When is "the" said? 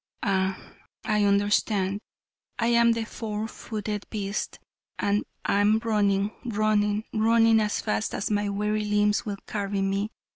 2.93-3.05